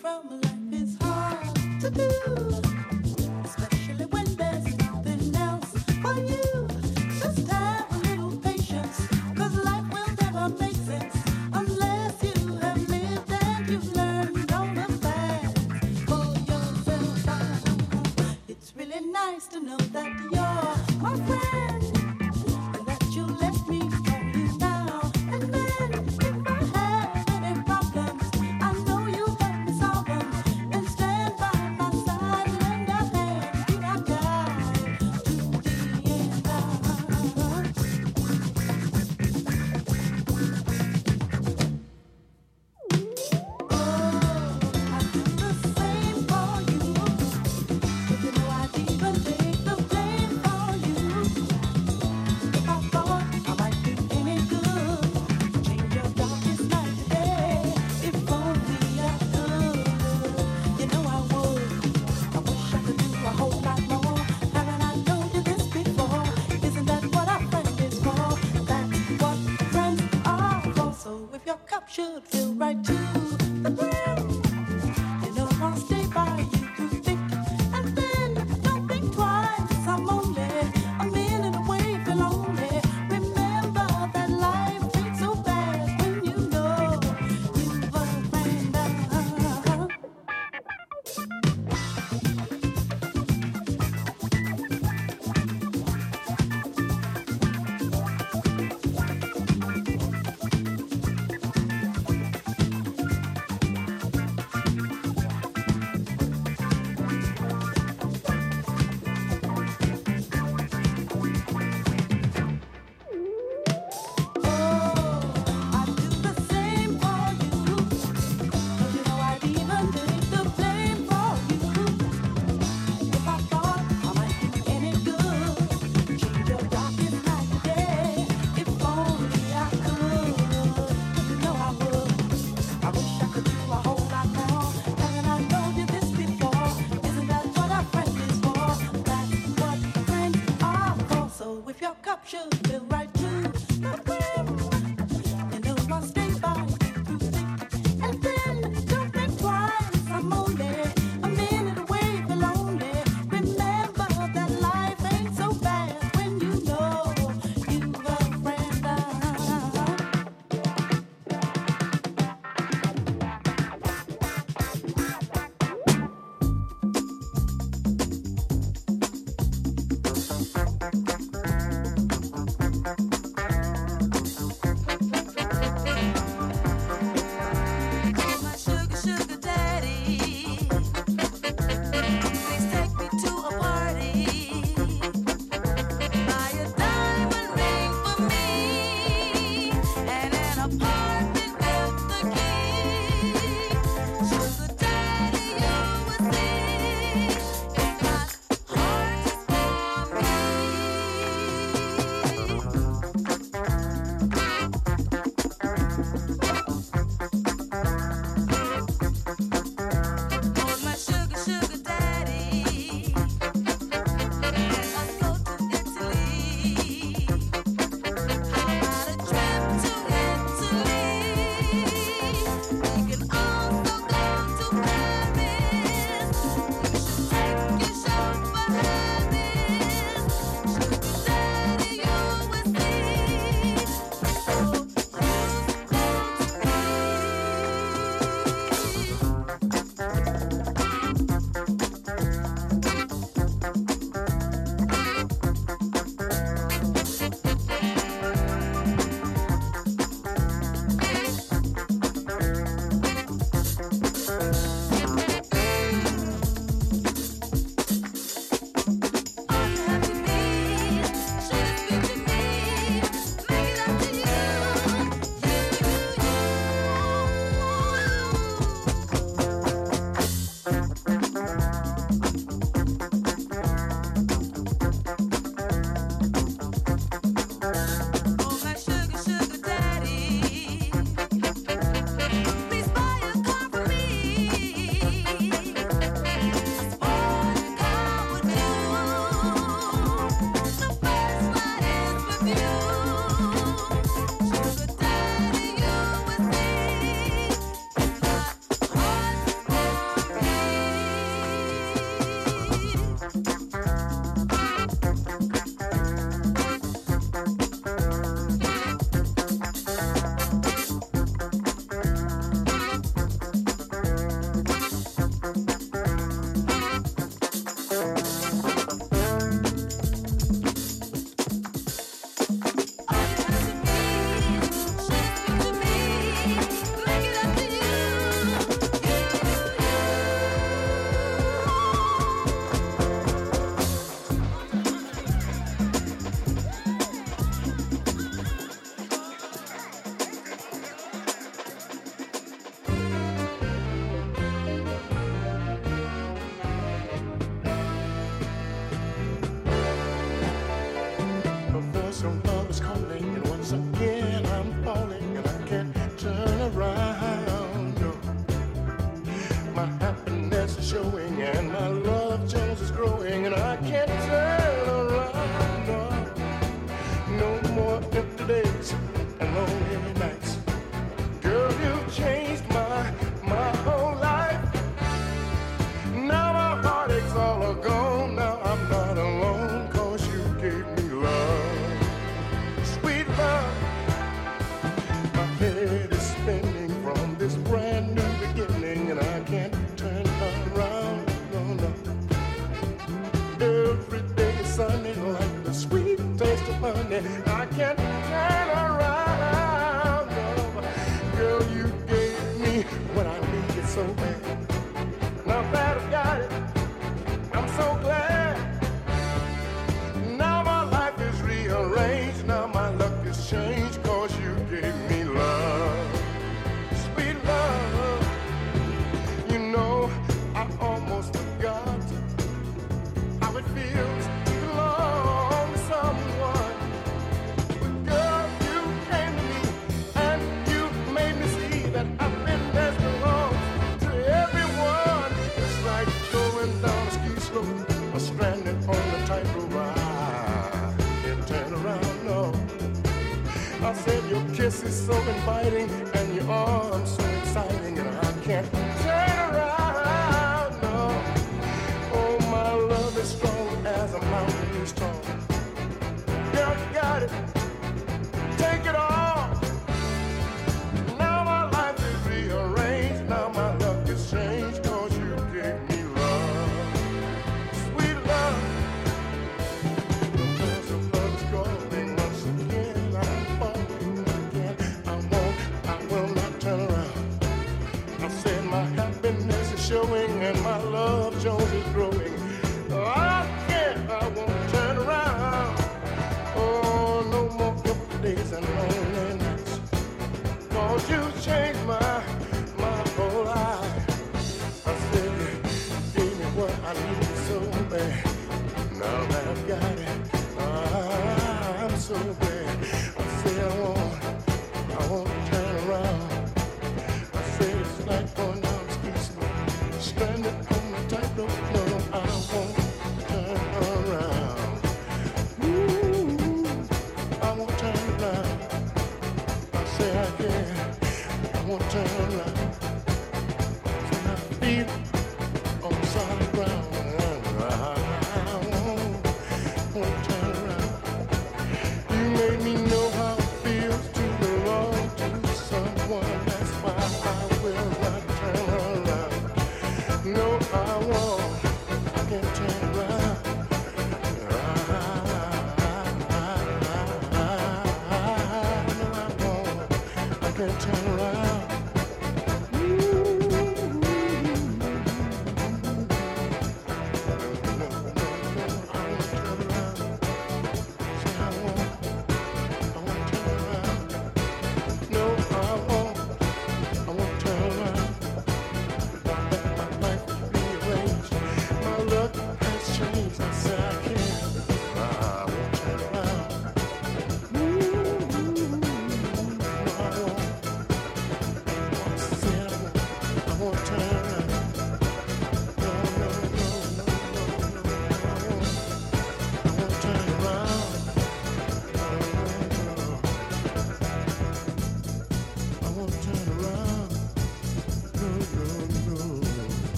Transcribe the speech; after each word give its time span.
from 0.00 0.43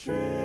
children. 0.00 0.39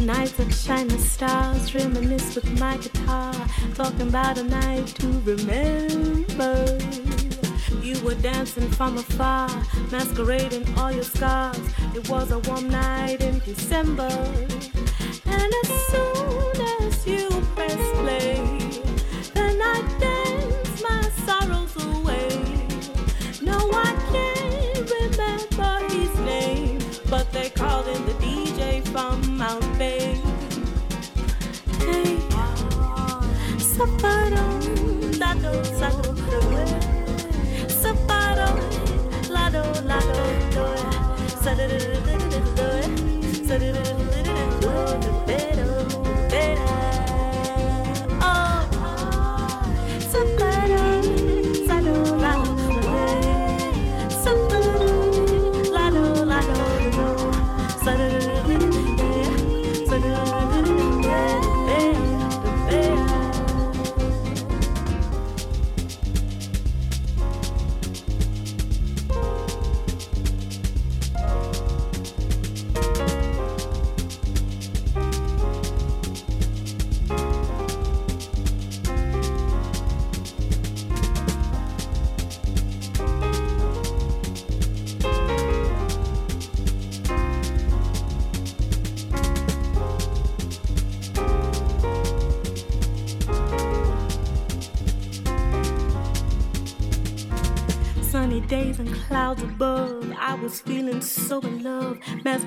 nights 0.00 0.38
like 0.38 0.52
shining 0.52 0.98
stars, 0.98 1.74
reminisce 1.74 2.34
with 2.34 2.60
my 2.60 2.76
guitar, 2.76 3.34
talking 3.74 4.08
about 4.08 4.38
a 4.38 4.44
night 4.44 4.86
to 4.86 5.06
remember. 5.24 6.78
You 7.82 7.98
were 8.04 8.14
dancing 8.14 8.70
from 8.70 8.98
afar, 8.98 9.48
masquerading 9.90 10.66
all 10.78 10.92
your 10.92 11.04
scars. 11.04 11.60
It 11.94 12.08
was 12.08 12.30
a 12.30 12.38
warm 12.40 12.68
night 12.68 13.20
in 13.20 13.38
December, 13.40 14.10
and 15.26 15.52
as 15.62 15.68
soon 15.90 16.60
as 16.80 17.06
you 17.06 17.28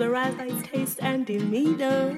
mesmerized 0.02 0.38
by 0.38 0.46
his 0.46 0.64
taste 0.64 1.00
and 1.04 1.28
demeanor. 1.28 2.18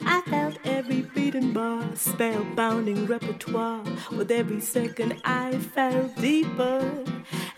I 0.00 0.22
felt 0.22 0.56
every 0.64 1.02
beating 1.02 1.52
bar, 1.52 1.82
spellbounding 1.92 3.06
repertoire. 3.06 3.84
With 4.10 4.30
every 4.30 4.60
second, 4.60 5.20
I 5.24 5.58
fell 5.58 6.08
deeper. 6.18 7.04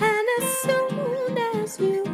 And 0.00 0.26
as 0.40 0.58
soon 0.58 1.38
as 1.54 1.78
you 1.78 2.13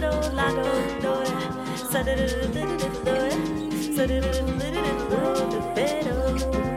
lado, 0.00 0.34
lado, 0.34 0.62
do, 1.02 1.12
sa 1.76 2.02
da 2.02 2.14
da 2.14 2.24
da 2.24 2.46
da 2.48 2.64
da 2.64 2.88
do, 3.04 3.16
sa 3.94 4.06
da 4.06 4.20
da 4.20 4.30
da 4.30 4.70
da 4.70 4.80
da 4.80 4.92
do, 5.10 5.60
pero, 5.74 6.69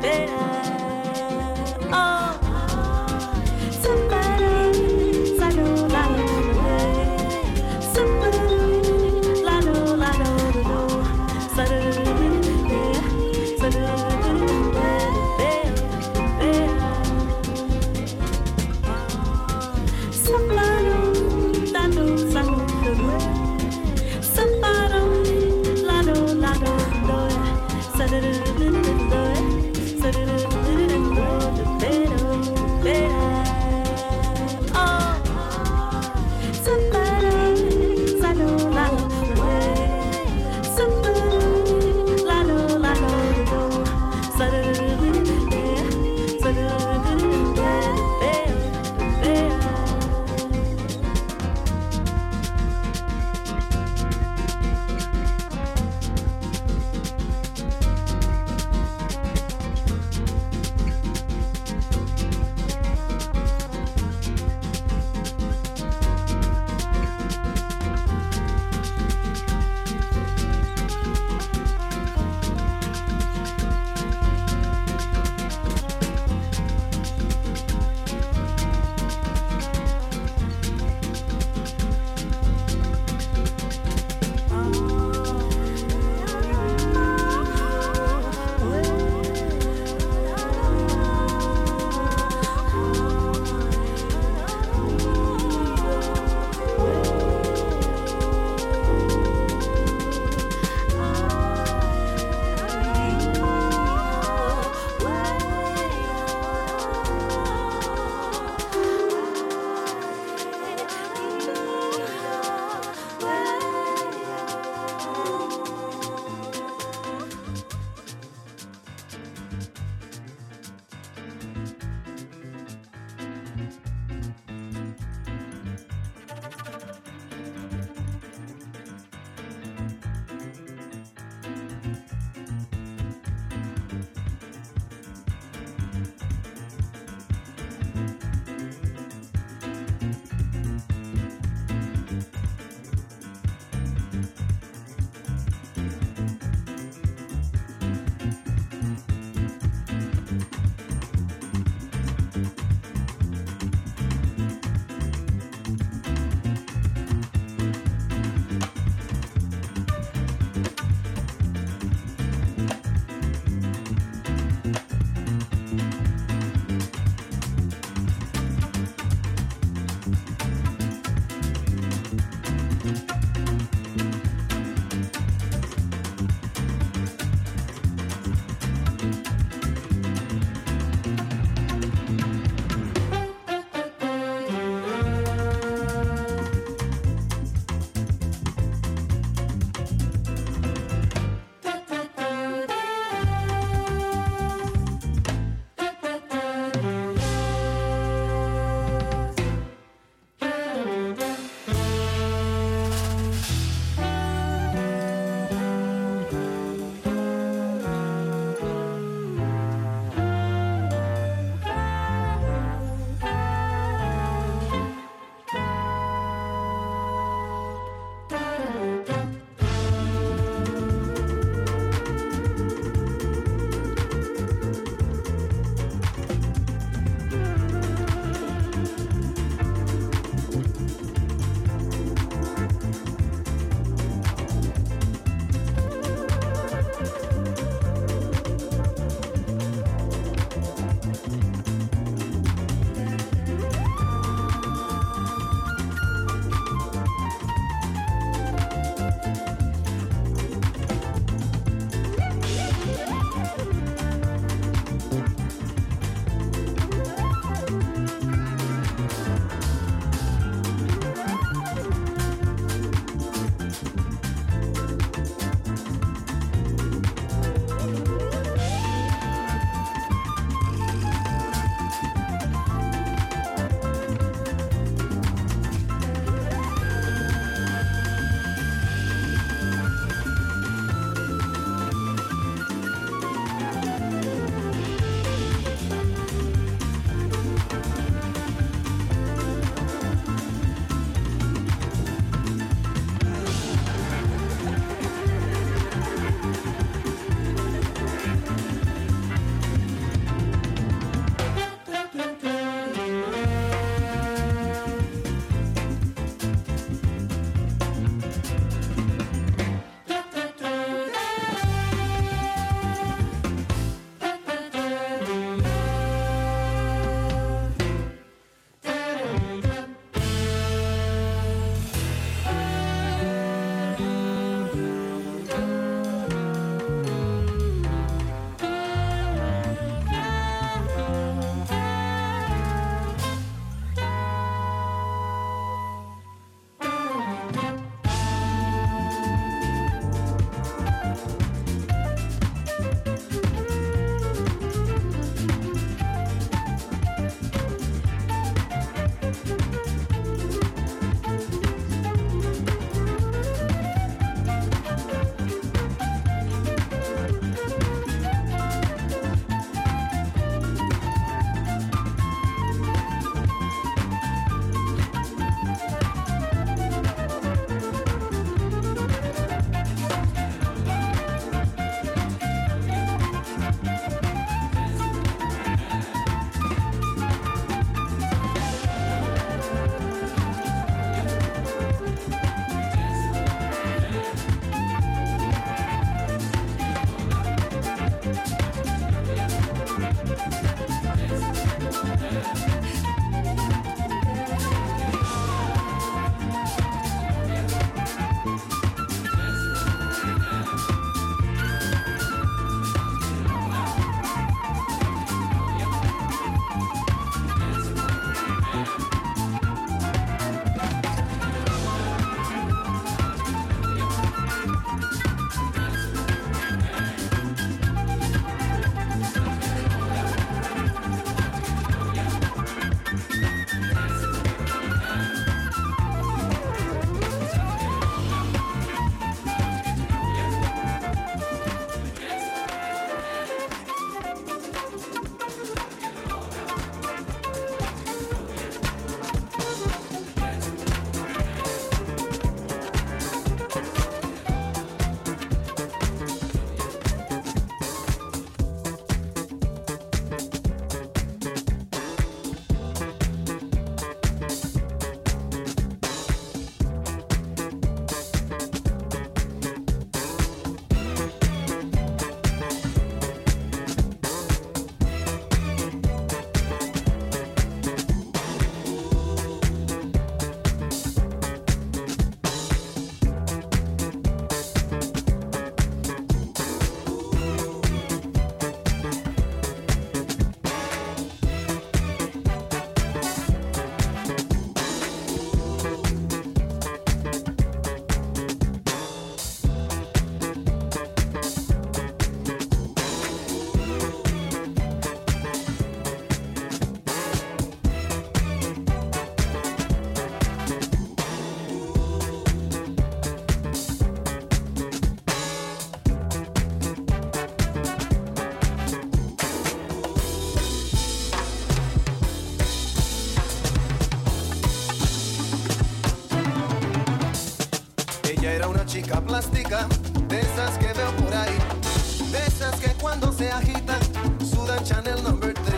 cuando 523.13 523.37
se 523.37 523.51
agitan, 523.51 523.99
sudan 524.39 524.83
Chanel 524.83 525.21
number 525.21 525.53
3. 525.53 525.75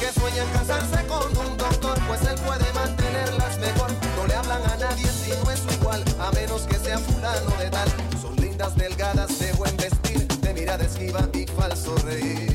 Que 0.00 0.18
sueñan 0.18 0.48
casarse 0.54 1.06
con 1.06 1.26
un 1.46 1.56
doctor, 1.58 1.98
pues 2.08 2.22
él 2.22 2.34
puede 2.46 2.72
mantenerlas 2.72 3.58
mejor. 3.58 3.90
No 4.16 4.26
le 4.26 4.34
hablan 4.34 4.62
a 4.70 4.76
nadie 4.76 5.06
si 5.06 5.32
no 5.32 5.50
es 5.50 5.58
su 5.58 5.70
igual, 5.70 6.02
a 6.18 6.30
menos 6.32 6.62
que 6.62 6.76
sea 6.76 6.96
fulano 6.98 7.50
de 7.58 7.68
tal. 7.68 7.88
Son 8.22 8.34
lindas, 8.36 8.74
delgadas, 8.74 9.38
de 9.38 9.52
buen 9.52 9.76
vestir, 9.76 10.26
de 10.26 10.54
mirada 10.54 10.84
esquiva 10.84 11.28
y 11.34 11.44
falso 11.46 11.94
reír. 12.06 12.51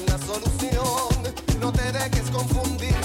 una 0.00 0.18
solución. 0.18 1.34
No 1.60 1.72
te 1.72 1.92
dejes 1.92 2.30
confundir. 2.30 3.01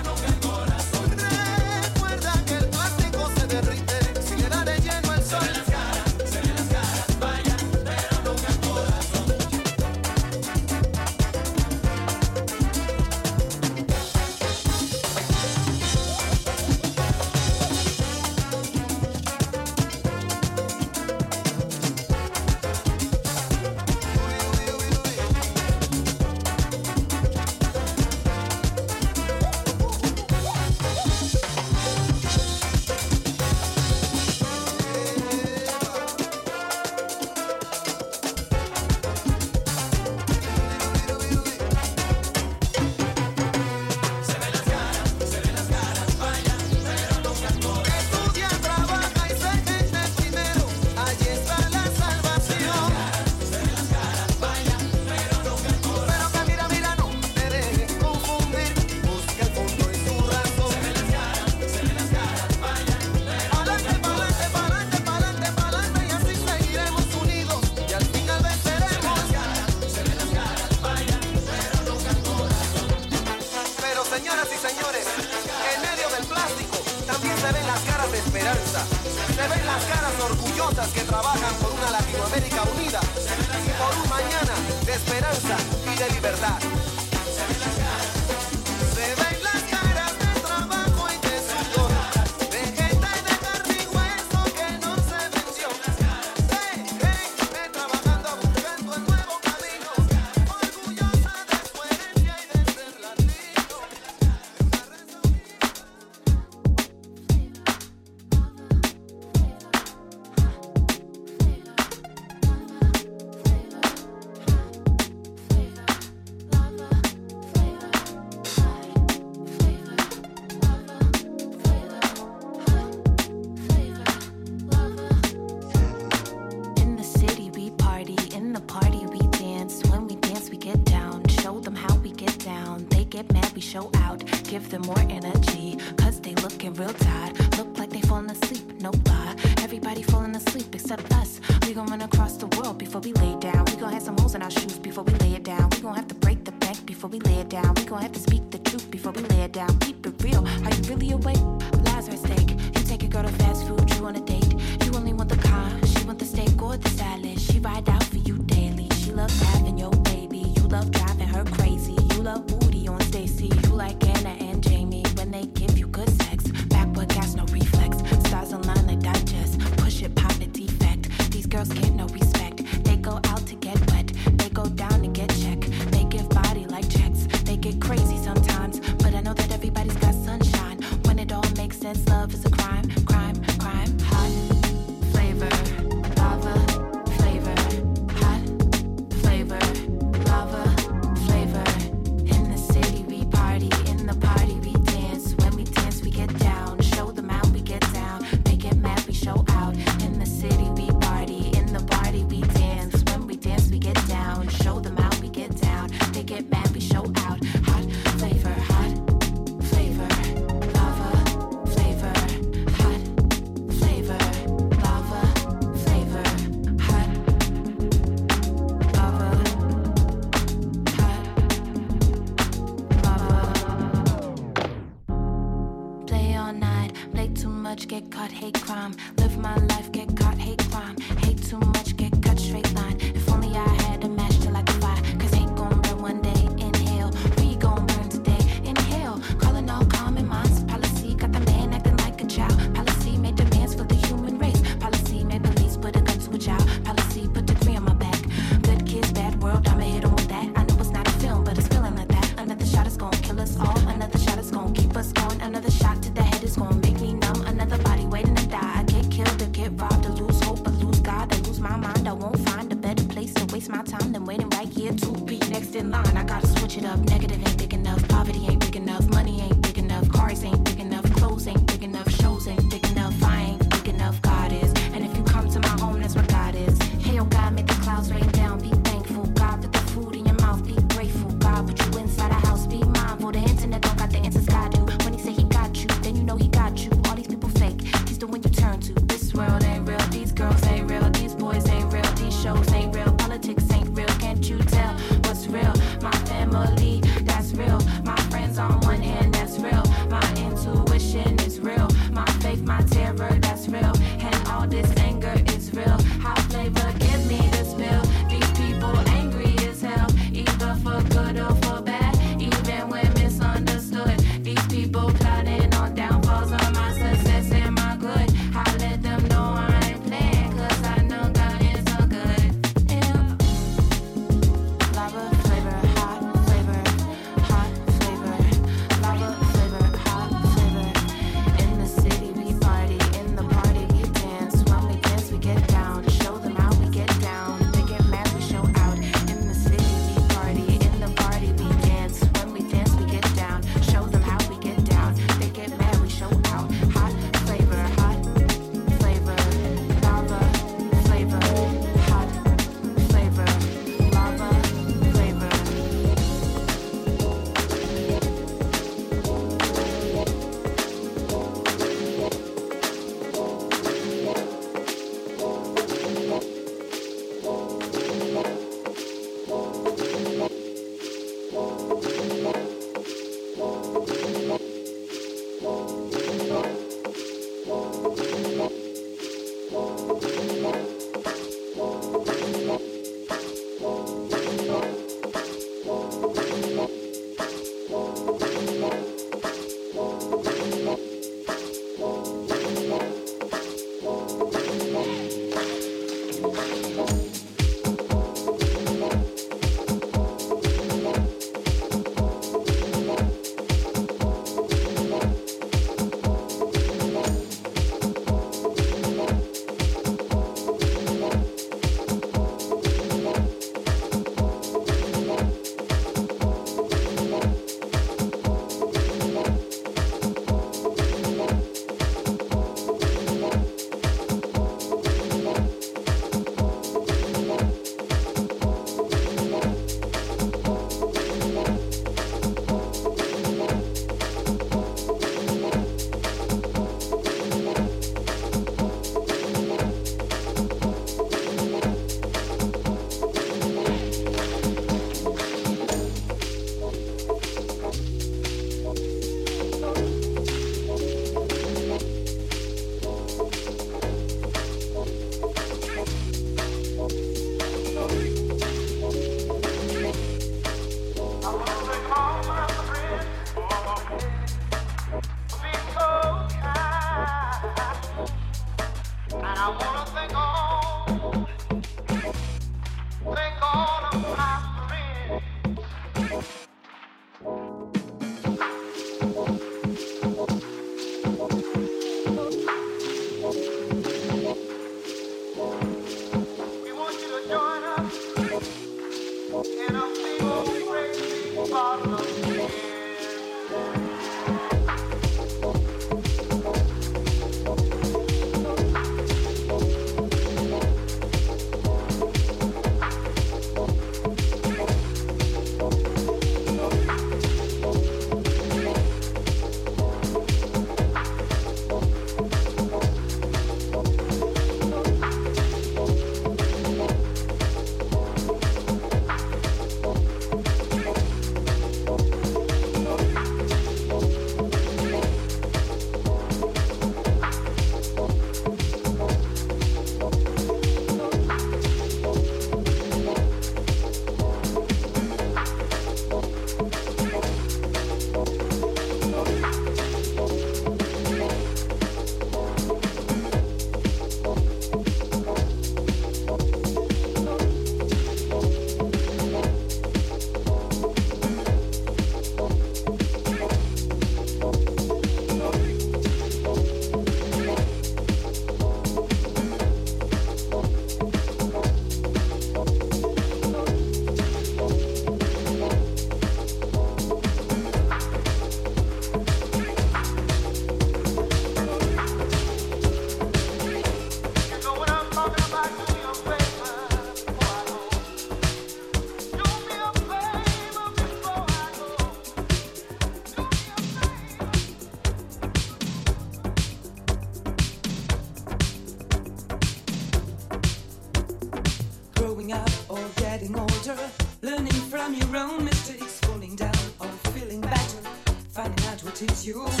Out 599.69 600.00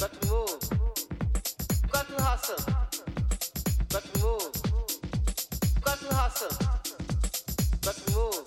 But 0.00 0.14
move, 0.28 0.60
got 1.90 2.06
to 2.06 2.22
hustle, 2.22 2.56
got 3.88 4.04
move, 4.22 4.52
got 5.82 5.98
to 5.98 6.14
hustle, 6.14 6.56
got 7.82 7.98
move, 8.14 8.44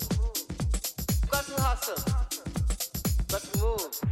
got 1.30 1.44
to 1.44 1.60
hustle, 1.60 1.96
got 3.28 3.44
move. 3.60 4.11